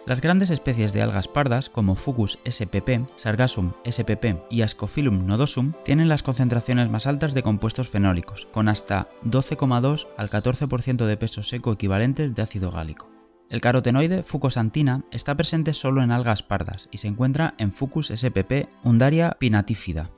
Las 0.08 0.20
grandes 0.20 0.50
especies 0.50 0.94
de 0.94 1.04
algas 1.04 1.28
pardas 1.28 1.70
como 1.70 1.96
Fucus 1.96 2.40
spp, 2.44 3.08
Sargassum 3.16 3.74
spp 3.86 4.42
y 4.50 4.64
Ascophyllum 4.64 5.28
nodosum 5.28 5.74
tienen 5.86 6.10
las 6.10 6.24
concentraciones 6.24 6.90
más 6.90 7.06
altas 7.06 7.36
de 7.36 7.44
compuestos 7.44 7.90
fenólicos, 7.90 8.48
con 8.52 8.68
hasta 8.68 9.10
12,2 9.26 10.08
al 10.18 10.30
14% 10.32 11.06
de 11.06 11.18
peso 11.18 11.44
seco 11.44 11.72
equivalentes 11.72 12.34
de 12.34 12.42
ácido 12.42 12.72
gálico. 12.72 13.12
El 13.50 13.62
carotenoide 13.62 14.24
fucosantina 14.24 15.06
está 15.12 15.36
presente 15.36 15.74
solo 15.76 16.02
en 16.02 16.10
algas 16.10 16.42
pardas 16.42 16.90
y 16.92 16.98
se 16.98 17.08
encuentra 17.08 17.54
en 17.60 17.72
Fucus 17.72 18.08
spp 18.08 18.70
Undaria 18.84 19.38
pinatifida, 19.40 20.10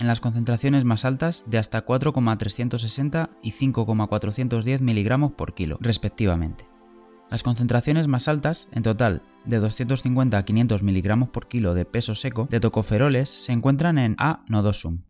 en 0.00 0.06
las 0.06 0.20
concentraciones 0.20 0.84
más 0.84 1.06
altas 1.06 1.44
de 1.46 1.56
hasta 1.56 1.80
4,360 1.80 3.30
y 3.42 3.52
5,410 3.52 4.82
mg 4.82 5.34
por 5.34 5.54
kilo, 5.54 5.78
respectivamente. 5.80 6.69
Las 7.30 7.44
concentraciones 7.44 8.08
más 8.08 8.26
altas, 8.26 8.68
en 8.72 8.82
total 8.82 9.22
de 9.44 9.58
250 9.58 10.36
a 10.36 10.44
500 10.44 10.82
mg 10.82 11.30
por 11.30 11.46
kilo 11.46 11.74
de 11.74 11.84
peso 11.84 12.14
seco 12.14 12.48
de 12.50 12.58
tocoferoles, 12.58 13.28
se 13.28 13.52
encuentran 13.52 13.98
en 13.98 14.16
A. 14.18 14.44
nodosum. 14.48 15.00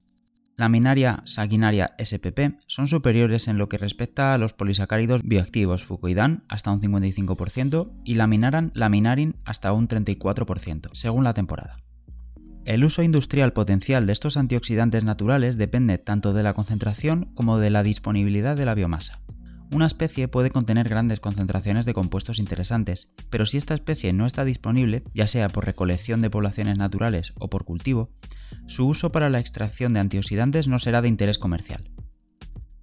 Laminaria 0.56 1.22
sanguinaria 1.24 1.94
SPP 1.98 2.60
son 2.66 2.86
superiores 2.86 3.48
en 3.48 3.56
lo 3.56 3.70
que 3.70 3.78
respecta 3.78 4.34
a 4.34 4.38
los 4.38 4.52
polisacáridos 4.52 5.22
bioactivos 5.22 5.84
fucoidan 5.84 6.44
hasta 6.48 6.70
un 6.70 6.82
55% 6.82 7.90
y 8.04 8.16
laminaran 8.16 8.70
laminarin 8.74 9.36
hasta 9.46 9.72
un 9.72 9.88
34%, 9.88 10.90
según 10.92 11.24
la 11.24 11.32
temporada. 11.32 11.78
El 12.66 12.84
uso 12.84 13.02
industrial 13.02 13.54
potencial 13.54 14.04
de 14.04 14.12
estos 14.12 14.36
antioxidantes 14.36 15.04
naturales 15.04 15.56
depende 15.56 15.96
tanto 15.96 16.34
de 16.34 16.42
la 16.42 16.52
concentración 16.52 17.32
como 17.34 17.58
de 17.58 17.70
la 17.70 17.82
disponibilidad 17.82 18.54
de 18.54 18.66
la 18.66 18.74
biomasa. 18.74 19.18
Una 19.72 19.86
especie 19.86 20.26
puede 20.26 20.50
contener 20.50 20.88
grandes 20.88 21.20
concentraciones 21.20 21.86
de 21.86 21.94
compuestos 21.94 22.40
interesantes, 22.40 23.10
pero 23.30 23.46
si 23.46 23.56
esta 23.56 23.74
especie 23.74 24.12
no 24.12 24.26
está 24.26 24.44
disponible, 24.44 25.04
ya 25.14 25.28
sea 25.28 25.48
por 25.48 25.64
recolección 25.64 26.20
de 26.20 26.30
poblaciones 26.30 26.76
naturales 26.76 27.32
o 27.38 27.48
por 27.48 27.64
cultivo, 27.64 28.10
su 28.66 28.88
uso 28.88 29.12
para 29.12 29.30
la 29.30 29.38
extracción 29.38 29.92
de 29.92 30.00
antioxidantes 30.00 30.66
no 30.66 30.80
será 30.80 31.02
de 31.02 31.08
interés 31.08 31.38
comercial. 31.38 31.88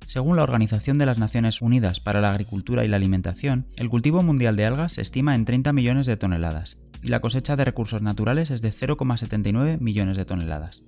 Según 0.06 0.38
la 0.38 0.44
Organización 0.44 0.98
de 0.98 1.06
las 1.06 1.17
Naciones 1.17 1.62
Unidas 1.62 2.00
para 2.00 2.22
la 2.22 2.32
Agricultura 2.32 2.86
y 2.86 2.88
la 2.88 2.96
Alimentación, 2.96 3.67
el 3.75 3.89
cultivo 3.89 4.24
mundial 4.24 4.56
de 4.56 4.65
algas 4.65 4.94
se 4.94 5.01
estima 5.01 5.36
en 5.36 5.44
30 5.44 5.74
millones 5.74 6.06
de 6.06 6.15
toneladas, 6.15 6.77
y 7.03 7.10
la 7.10 7.20
cosecha 7.20 7.58
de 7.58 7.65
recursos 7.65 8.01
naturales 8.01 8.50
es 8.50 8.62
de 8.62 8.70
0,79 8.70 9.77
millones 9.82 10.15
de 10.15 10.24
toneladas 10.24 10.84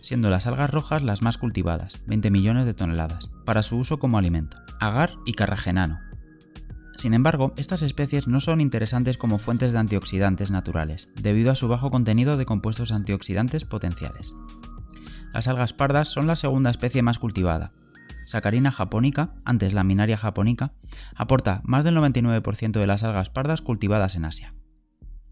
siendo 0.00 0.30
las 0.30 0.46
algas 0.46 0.70
rojas 0.70 1.02
las 1.02 1.22
más 1.22 1.38
cultivadas, 1.38 2.00
20 2.06 2.30
millones 2.30 2.66
de 2.66 2.74
toneladas, 2.74 3.30
para 3.44 3.62
su 3.62 3.76
uso 3.76 3.98
como 3.98 4.18
alimento, 4.18 4.58
agar 4.80 5.10
y 5.26 5.34
carragenano. 5.34 6.00
Sin 6.98 7.14
embargo, 7.14 7.52
estas 7.56 7.82
especies 7.82 8.26
no 8.26 8.40
son 8.40 8.60
interesantes 8.60 9.18
como 9.18 9.38
fuentes 9.38 9.72
de 9.72 9.78
antioxidantes 9.78 10.50
naturales, 10.50 11.10
debido 11.14 11.52
a 11.52 11.54
su 11.54 11.68
bajo 11.68 11.92
contenido 11.92 12.36
de 12.36 12.44
compuestos 12.44 12.90
antioxidantes 12.90 13.64
potenciales. 13.64 14.34
Las 15.32 15.46
algas 15.46 15.72
pardas 15.72 16.08
son 16.08 16.26
la 16.26 16.34
segunda 16.34 16.70
especie 16.70 17.02
más 17.02 17.20
cultivada. 17.20 17.72
Sacarina 18.24 18.72
japonica, 18.72 19.34
antes 19.44 19.74
laminaria 19.74 20.16
japonica, 20.16 20.72
aporta 21.14 21.60
más 21.64 21.84
del 21.84 21.96
99% 21.96 22.72
de 22.72 22.86
las 22.86 23.04
algas 23.04 23.30
pardas 23.30 23.62
cultivadas 23.62 24.16
en 24.16 24.24
Asia. 24.24 24.50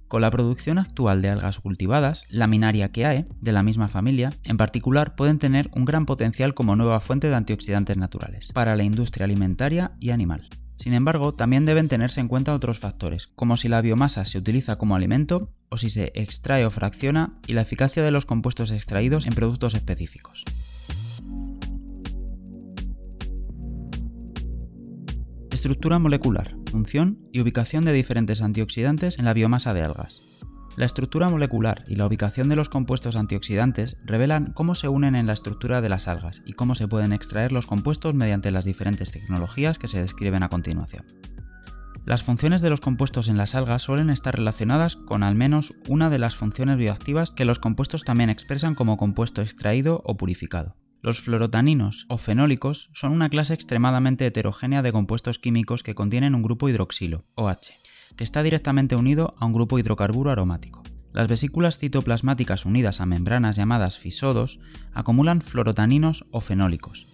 Con 0.09 0.23
la 0.23 0.31
producción 0.31 0.79
actual 0.79 1.21
de 1.21 1.31
algas 1.31 1.59
cultivadas, 1.59 2.25
Laminaria 2.31 2.93
Keae, 2.93 3.27
de 3.41 3.53
la 3.53 3.65
misma 3.65 3.89
familia, 3.89 4.33
en 4.45 4.57
particular 4.57 5.17
pueden 5.17 5.39
tener 5.39 5.69
un 5.75 5.85
gran 5.85 6.07
potencial 6.07 6.55
como 6.55 6.77
nueva 6.77 7.01
fuente 7.01 7.29
de 7.29 7.35
antioxidantes 7.35 7.97
naturales 7.97 8.53
para 8.53 8.77
la 8.77 8.85
industria 8.85 9.25
alimentaria 9.25 9.93
y 9.99 10.11
animal. 10.11 10.49
Sin 10.77 10.95
embargo, 10.95 11.35
también 11.35 11.67
deben 11.67 11.89
tenerse 11.89 12.21
en 12.21 12.29
cuenta 12.29 12.55
otros 12.55 12.79
factores, 12.79 13.27
como 13.27 13.57
si 13.57 13.69
la 13.69 13.81
biomasa 13.81 14.25
se 14.27 14.39
utiliza 14.39 14.77
como 14.77 14.95
alimento 14.95 15.49
o 15.71 15.79
si 15.79 15.91
se 15.91 16.13
extrae 16.15 16.67
o 16.67 16.71
fracciona 16.71 17.33
y 17.47 17.55
la 17.55 17.63
eficacia 17.63 18.03
de 18.03 18.11
los 18.11 18.27
compuestos 18.27 18.71
extraídos 18.71 19.27
en 19.27 19.35
productos 19.35 19.75
específicos. 19.75 20.45
Estructura 25.67 25.99
molecular, 25.99 26.55
función 26.71 27.19
y 27.33 27.41
ubicación 27.41 27.85
de 27.85 27.93
diferentes 27.93 28.41
antioxidantes 28.41 29.19
en 29.19 29.25
la 29.25 29.33
biomasa 29.33 29.75
de 29.75 29.83
algas. 29.83 30.23
La 30.77 30.87
estructura 30.87 31.29
molecular 31.29 31.83
y 31.89 31.97
la 31.97 32.07
ubicación 32.07 32.49
de 32.49 32.55
los 32.55 32.69
compuestos 32.69 33.17
antioxidantes 33.17 33.97
revelan 34.05 34.53
cómo 34.55 34.77
se 34.77 34.89
unen 34.89 35.17
en 35.17 35.27
la 35.27 35.33
estructura 35.33 35.81
de 35.81 35.89
las 35.89 36.07
algas 36.07 36.41
y 36.47 36.53
cómo 36.53 36.77
se 36.77 36.87
pueden 36.87 37.13
extraer 37.13 37.51
los 37.51 37.67
compuestos 37.67 38.15
mediante 38.15 38.53
las 38.53 38.65
diferentes 38.65 39.11
tecnologías 39.11 39.81
que 39.81 39.89
se 39.89 40.01
describen 40.01 40.45
a 40.45 40.51
continuación. 40.51 41.05
Las 42.05 42.23
funciones 42.23 42.63
de 42.63 42.71
los 42.71 42.81
compuestos 42.81 43.29
en 43.29 43.37
las 43.37 43.57
algas 43.57 43.83
suelen 43.83 44.11
estar 44.11 44.37
relacionadas 44.37 44.95
con 44.95 45.25
al 45.25 45.35
menos 45.35 45.75
una 45.89 46.11
de 46.11 46.21
las 46.21 46.37
funciones 46.37 46.77
bioactivas 46.77 47.33
que 47.33 47.45
los 47.45 47.59
compuestos 47.59 48.05
también 48.05 48.31
expresan 48.31 48.77
como 48.77 48.97
compuesto 48.97 49.43
extraído 49.43 50.01
o 50.05 50.17
purificado. 50.17 50.77
Los 51.07 51.21
fluorotaninos 51.21 52.05
o 52.09 52.19
fenólicos 52.19 52.91
son 52.93 53.13
una 53.13 53.29
clase 53.29 53.55
extremadamente 53.55 54.27
heterogénea 54.27 54.83
de 54.83 54.91
compuestos 54.91 55.39
químicos 55.39 55.85
que 55.85 55.95
contienen 55.95 56.35
un 56.35 56.43
grupo 56.43 56.69
hidroxilo, 56.69 57.25
OH, 57.37 57.75
que 58.17 58.25
está 58.25 58.43
directamente 58.43 58.97
unido 58.97 59.33
a 59.39 59.47
un 59.47 59.53
grupo 59.53 59.79
hidrocarburo 59.79 60.33
aromático. 60.33 60.83
Las 61.13 61.29
vesículas 61.29 61.79
citoplasmáticas 61.79 62.67
unidas 62.67 63.01
a 63.01 63.07
membranas 63.07 63.55
llamadas 63.55 63.99
fisodos 63.99 64.59
acumulan 64.95 65.43
fluorotaninos 65.43 66.25
o 66.33 66.41
fenólicos. 66.41 67.07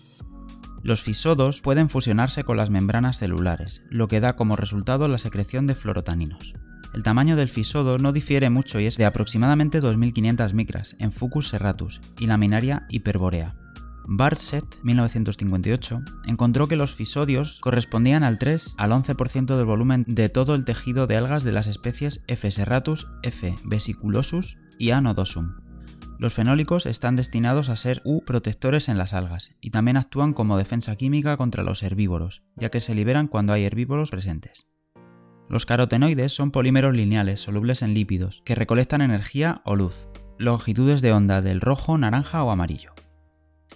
Los 0.82 1.02
fisodos 1.02 1.61
pueden 1.61 1.90
fusionarse 1.90 2.44
con 2.44 2.56
las 2.56 2.70
membranas 2.70 3.18
celulares, 3.18 3.82
lo 3.90 4.08
que 4.08 4.20
da 4.20 4.37
como 4.37 4.56
resultado 4.56 5.06
la 5.06 5.18
secreción 5.18 5.66
de 5.66 5.75
fluorotaninos. 5.75 6.54
El 6.94 7.02
tamaño 7.02 7.37
del 7.37 7.50
fisodo 7.50 7.99
no 7.99 8.12
difiere 8.12 8.49
mucho 8.49 8.80
y 8.80 8.87
es 8.87 8.96
de 8.96 9.04
aproximadamente 9.04 9.80
2500 9.80 10.54
micras 10.54 10.96
en 10.99 11.12
Fucus 11.12 11.50
serratus 11.50 12.00
y 12.18 12.25
laminaria 12.25 12.87
hiperborea. 12.88 13.54
Barset, 14.04 14.64
1958, 14.82 16.02
encontró 16.26 16.66
que 16.66 16.76
los 16.76 16.94
fisodios 16.94 17.61
correspondían 17.61 18.25
al 18.25 18.38
3 18.38 18.75
al 18.78 18.90
11% 18.90 19.56
del 19.56 19.64
volumen 19.64 20.04
de 20.09 20.28
todo 20.28 20.54
el 20.54 20.64
tejido 20.64 21.06
de 21.06 21.16
algas 21.16 21.44
de 21.44 21.52
las 21.52 21.68
especies 21.68 22.25
F. 22.26 22.50
serratus, 22.50 23.06
F. 23.23 23.54
vesiculosus 23.64 24.59
y 24.78 24.90
A. 24.90 25.00
nodosum. 25.00 25.54
Los 26.18 26.35
fenólicos 26.35 26.87
están 26.87 27.16
destinados 27.16 27.68
a 27.68 27.76
ser 27.76 28.02
U 28.04 28.25
protectores 28.25 28.88
en 28.88 28.99
las 28.99 29.12
algas 29.12 29.56
y 29.61 29.71
también 29.71 29.97
actúan 29.97 30.35
como 30.35 30.59
defensa 30.59 30.94
química 30.97 31.37
contra 31.37 31.62
los 31.62 31.82
herbívoros, 31.82 32.44
ya 32.56 32.71
que 32.71 32.80
se 32.80 32.94
liberan 32.94 33.28
cuando 33.28 33.52
hay 33.52 33.64
herbívoros 33.64 34.11
presentes. 34.11 34.68
Los 35.49 35.66
carotenoides 35.66 36.32
son 36.32 36.50
polímeros 36.50 36.94
lineales 36.94 37.40
solubles 37.40 37.82
en 37.82 37.94
lípidos 37.94 38.42
que 38.44 38.54
recolectan 38.54 39.00
energía 39.00 39.62
o 39.64 39.76
luz, 39.76 40.09
longitudes 40.38 41.02
de 41.02 41.12
onda 41.12 41.42
del 41.42 41.61
rojo, 41.61 41.99
naranja 41.99 42.42
o 42.42 42.50
amarillo 42.50 42.94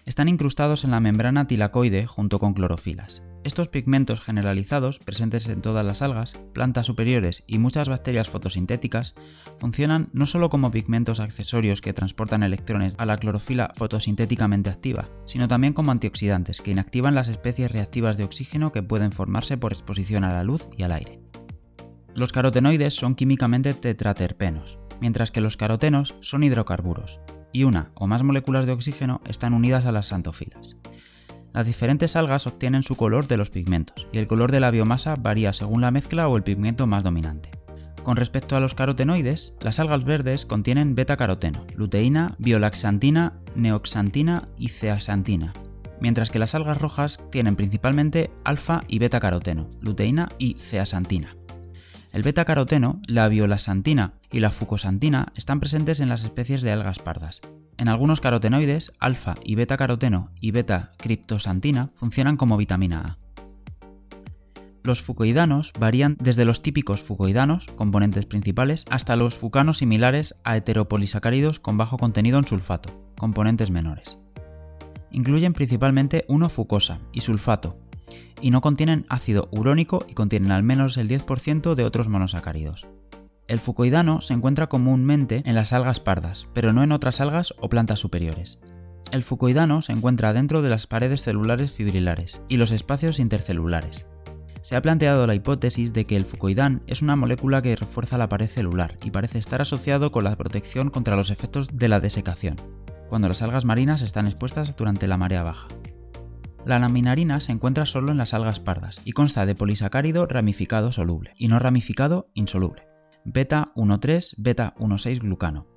están 0.06 0.28
incrustados 0.28 0.84
en 0.84 0.92
la 0.92 1.00
membrana 1.00 1.48
tilacoide 1.48 2.06
junto 2.06 2.38
con 2.38 2.54
clorofilas. 2.54 3.24
Estos 3.42 3.68
pigmentos 3.68 4.20
generalizados, 4.20 4.98
presentes 4.98 5.48
en 5.48 5.60
todas 5.60 5.84
las 5.84 6.00
algas, 6.00 6.38
plantas 6.52 6.86
superiores 6.86 7.44
y 7.46 7.58
muchas 7.58 7.88
bacterias 7.88 8.28
fotosintéticas, 8.28 9.14
funcionan 9.58 10.08
no 10.12 10.26
solo 10.26 10.48
como 10.48 10.70
pigmentos 10.70 11.20
accesorios 11.20 11.80
que 11.80 11.92
transportan 11.92 12.42
electrones 12.42 12.94
a 12.98 13.06
la 13.06 13.18
clorofila 13.18 13.72
fotosintéticamente 13.76 14.70
activa, 14.70 15.08
sino 15.26 15.48
también 15.48 15.74
como 15.74 15.92
antioxidantes 15.92 16.60
que 16.60 16.70
inactivan 16.70 17.14
las 17.14 17.28
especies 17.28 17.70
reactivas 17.70 18.16
de 18.16 18.24
oxígeno 18.24 18.72
que 18.72 18.82
pueden 18.82 19.12
formarse 19.12 19.58
por 19.58 19.72
exposición 19.72 20.24
a 20.24 20.32
la 20.32 20.44
luz 20.44 20.68
y 20.76 20.84
al 20.84 20.92
aire. 20.92 21.20
Los 22.14 22.32
carotenoides 22.32 22.94
son 22.94 23.14
químicamente 23.14 23.74
tetraterpenos, 23.74 24.78
mientras 25.00 25.30
que 25.30 25.40
los 25.40 25.56
carotenos 25.56 26.16
son 26.20 26.42
hidrocarburos, 26.42 27.20
y 27.56 27.64
una 27.64 27.90
o 27.94 28.06
más 28.06 28.22
moléculas 28.22 28.66
de 28.66 28.72
oxígeno 28.72 29.22
están 29.26 29.54
unidas 29.54 29.86
a 29.86 29.92
las 29.92 30.08
santofilas. 30.08 30.76
Las 31.54 31.66
diferentes 31.66 32.14
algas 32.14 32.46
obtienen 32.46 32.82
su 32.82 32.96
color 32.96 33.28
de 33.28 33.38
los 33.38 33.48
pigmentos, 33.48 34.06
y 34.12 34.18
el 34.18 34.28
color 34.28 34.52
de 34.52 34.60
la 34.60 34.70
biomasa 34.70 35.16
varía 35.16 35.54
según 35.54 35.80
la 35.80 35.90
mezcla 35.90 36.28
o 36.28 36.36
el 36.36 36.42
pigmento 36.42 36.86
más 36.86 37.02
dominante. 37.02 37.50
Con 38.02 38.16
respecto 38.16 38.56
a 38.56 38.60
los 38.60 38.74
carotenoides, 38.74 39.54
las 39.60 39.80
algas 39.80 40.04
verdes 40.04 40.44
contienen 40.44 40.94
beta-caroteno, 40.94 41.66
luteína, 41.74 42.34
biolaxantina, 42.38 43.40
neoxantina 43.54 44.48
y 44.58 44.68
ceaxantina, 44.68 45.54
mientras 45.98 46.30
que 46.30 46.38
las 46.38 46.54
algas 46.54 46.78
rojas 46.78 47.20
tienen 47.30 47.56
principalmente 47.56 48.30
alfa 48.44 48.82
y 48.86 48.98
beta-caroteno, 48.98 49.66
luteína 49.80 50.28
y 50.38 50.56
ceaxantina. 50.58 51.34
El 52.16 52.22
beta-caroteno, 52.22 53.02
la 53.08 53.28
biolaxantina 53.28 54.14
y 54.32 54.40
la 54.40 54.50
fucosantina 54.50 55.34
están 55.36 55.60
presentes 55.60 56.00
en 56.00 56.08
las 56.08 56.24
especies 56.24 56.62
de 56.62 56.72
algas 56.72 56.98
pardas. 56.98 57.42
En 57.76 57.88
algunos 57.88 58.22
carotenoides, 58.22 58.94
alfa 59.00 59.34
y 59.44 59.54
beta-caroteno 59.54 60.30
y 60.40 60.50
beta-criptosantina 60.52 61.88
funcionan 61.94 62.38
como 62.38 62.56
vitamina 62.56 63.00
A. 63.00 63.18
Los 64.82 65.02
fucoidanos 65.02 65.74
varían 65.78 66.16
desde 66.18 66.46
los 66.46 66.62
típicos 66.62 67.02
fucoidanos, 67.02 67.66
componentes 67.76 68.24
principales, 68.24 68.86
hasta 68.88 69.14
los 69.14 69.34
fucanos 69.34 69.76
similares 69.76 70.36
a 70.42 70.56
heteropolisacáridos 70.56 71.60
con 71.60 71.76
bajo 71.76 71.98
contenido 71.98 72.38
en 72.38 72.46
sulfato, 72.46 72.98
componentes 73.18 73.70
menores. 73.70 74.20
Incluyen 75.10 75.52
principalmente 75.52 76.24
1-fucosa 76.28 77.00
y 77.12 77.20
sulfato, 77.20 77.78
y 78.40 78.50
no 78.50 78.60
contienen 78.60 79.06
ácido 79.08 79.48
urónico 79.50 80.04
y 80.08 80.14
contienen 80.14 80.52
al 80.52 80.62
menos 80.62 80.96
el 80.96 81.08
10% 81.08 81.74
de 81.74 81.84
otros 81.84 82.08
monosacáridos. 82.08 82.86
El 83.48 83.60
fucoidano 83.60 84.20
se 84.20 84.34
encuentra 84.34 84.68
comúnmente 84.68 85.42
en 85.46 85.54
las 85.54 85.72
algas 85.72 86.00
pardas, 86.00 86.48
pero 86.52 86.72
no 86.72 86.82
en 86.82 86.92
otras 86.92 87.20
algas 87.20 87.54
o 87.60 87.68
plantas 87.68 88.00
superiores. 88.00 88.58
El 89.12 89.22
fucoidano 89.22 89.82
se 89.82 89.92
encuentra 89.92 90.32
dentro 90.32 90.62
de 90.62 90.70
las 90.70 90.88
paredes 90.88 91.22
celulares 91.22 91.70
fibrilares 91.70 92.42
y 92.48 92.56
los 92.56 92.72
espacios 92.72 93.20
intercelulares. 93.20 94.06
Se 94.62 94.74
ha 94.74 94.82
planteado 94.82 95.28
la 95.28 95.36
hipótesis 95.36 95.92
de 95.92 96.06
que 96.06 96.16
el 96.16 96.24
fucoidán 96.24 96.82
es 96.88 97.02
una 97.02 97.14
molécula 97.14 97.62
que 97.62 97.76
refuerza 97.76 98.18
la 98.18 98.28
pared 98.28 98.48
celular 98.48 98.96
y 99.04 99.12
parece 99.12 99.38
estar 99.38 99.62
asociado 99.62 100.10
con 100.10 100.24
la 100.24 100.34
protección 100.34 100.90
contra 100.90 101.14
los 101.14 101.30
efectos 101.30 101.76
de 101.76 101.86
la 101.86 102.00
desecación, 102.00 102.56
cuando 103.08 103.28
las 103.28 103.42
algas 103.42 103.64
marinas 103.64 104.02
están 104.02 104.26
expuestas 104.26 104.74
durante 104.74 105.06
la 105.06 105.18
marea 105.18 105.44
baja. 105.44 105.68
La 106.66 106.80
laminarina 106.80 107.38
se 107.38 107.52
encuentra 107.52 107.86
solo 107.86 108.10
en 108.10 108.18
las 108.18 108.34
algas 108.34 108.58
pardas 108.58 109.00
y 109.04 109.12
consta 109.12 109.46
de 109.46 109.54
polisacárido 109.54 110.26
ramificado 110.26 110.90
soluble 110.90 111.30
y 111.38 111.46
no 111.46 111.60
ramificado 111.60 112.28
insoluble, 112.34 112.88
beta 113.24 113.68
1,3 113.76 114.34
beta 114.36 114.74
1,6 114.76 115.20
glucano, 115.20 115.68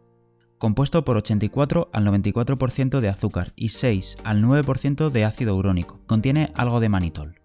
compuesto 0.57 1.05
por 1.05 1.15
84 1.15 1.91
al 1.93 2.07
94% 2.07 3.01
de 3.01 3.07
azúcar 3.07 3.53
y 3.55 3.69
6 3.69 4.17
al 4.23 4.43
9% 4.43 5.11
de 5.11 5.25
ácido 5.25 5.55
urónico. 5.55 5.99
Contiene 6.07 6.51
algo 6.55 6.79
de 6.79 6.89
manitol. 6.89 7.35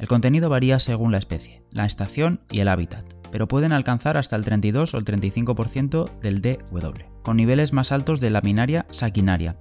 El 0.00 0.08
contenido 0.08 0.50
varía 0.50 0.80
según 0.80 1.12
la 1.12 1.18
especie, 1.18 1.62
la 1.70 1.86
estación 1.86 2.40
y 2.50 2.58
el 2.58 2.68
hábitat, 2.68 3.04
pero 3.32 3.48
pueden 3.48 3.72
alcanzar 3.72 4.16
hasta 4.16 4.36
el 4.36 4.44
32 4.44 4.94
o 4.94 4.98
el 4.98 5.04
35% 5.04 6.20
del 6.20 6.42
DW, 6.42 7.22
con 7.22 7.36
niveles 7.36 7.72
más 7.72 7.90
altos 7.90 8.20
de 8.20 8.30
laminaria 8.30 8.86
saquinaria 8.90 9.56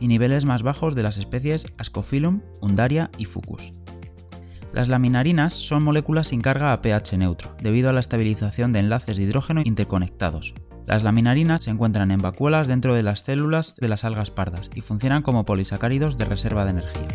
y 0.00 0.06
niveles 0.06 0.46
más 0.46 0.62
bajos 0.62 0.94
de 0.94 1.02
las 1.02 1.18
especies 1.18 1.66
Ascophyllum, 1.76 2.40
Undaria 2.60 3.10
y 3.18 3.26
Fucus. 3.26 3.72
Las 4.72 4.88
laminarinas 4.88 5.54
son 5.54 5.82
moléculas 5.82 6.28
sin 6.28 6.40
carga 6.40 6.72
a 6.72 6.82
pH 6.82 7.16
neutro, 7.18 7.56
debido 7.62 7.90
a 7.90 7.92
la 7.92 8.00
estabilización 8.00 8.72
de 8.72 8.80
enlaces 8.80 9.16
de 9.16 9.24
hidrógeno 9.24 9.62
interconectados. 9.64 10.54
Las 10.86 11.02
laminarinas 11.02 11.64
se 11.64 11.70
encuentran 11.70 12.10
en 12.12 12.22
vacuolas 12.22 12.68
dentro 12.68 12.94
de 12.94 13.02
las 13.02 13.20
células 13.20 13.74
de 13.74 13.88
las 13.88 14.04
algas 14.04 14.30
pardas 14.30 14.70
y 14.74 14.82
funcionan 14.82 15.22
como 15.22 15.44
polisacáridos 15.44 16.16
de 16.16 16.26
reserva 16.26 16.64
de 16.64 16.72
energía. 16.72 17.08